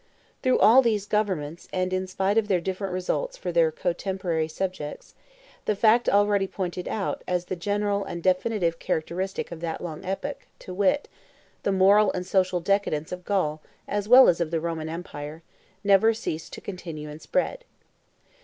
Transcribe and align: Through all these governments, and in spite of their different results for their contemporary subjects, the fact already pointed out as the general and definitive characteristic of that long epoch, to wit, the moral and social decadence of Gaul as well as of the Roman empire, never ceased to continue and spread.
Through 0.41 0.57
all 0.57 0.81
these 0.81 1.05
governments, 1.05 1.67
and 1.71 1.93
in 1.93 2.07
spite 2.07 2.35
of 2.39 2.47
their 2.47 2.59
different 2.59 2.91
results 2.91 3.37
for 3.37 3.51
their 3.51 3.69
contemporary 3.71 4.47
subjects, 4.47 5.13
the 5.65 5.75
fact 5.75 6.09
already 6.09 6.47
pointed 6.47 6.87
out 6.87 7.23
as 7.27 7.45
the 7.45 7.55
general 7.55 8.03
and 8.05 8.23
definitive 8.23 8.79
characteristic 8.79 9.51
of 9.51 9.59
that 9.59 9.79
long 9.79 10.03
epoch, 10.03 10.47
to 10.57 10.73
wit, 10.73 11.07
the 11.61 11.71
moral 11.71 12.11
and 12.13 12.25
social 12.25 12.61
decadence 12.61 13.11
of 13.11 13.23
Gaul 13.25 13.61
as 13.87 14.09
well 14.09 14.27
as 14.27 14.41
of 14.41 14.49
the 14.49 14.59
Roman 14.59 14.89
empire, 14.89 15.43
never 15.83 16.15
ceased 16.15 16.51
to 16.53 16.61
continue 16.61 17.07
and 17.07 17.21
spread. 17.21 17.63